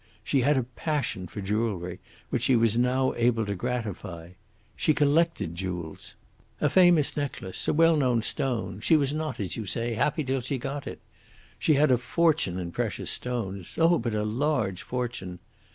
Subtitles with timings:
[0.23, 1.99] She had a passion for jewellery,
[2.31, 4.29] which she was now able to gratify.
[4.75, 6.15] She collected jewels.
[6.59, 10.41] A famous necklace, a well known stone she was not, as you say, happy till
[10.41, 11.01] she got it.
[11.59, 15.37] She had a fortune in precious stones oh, but a large fortune!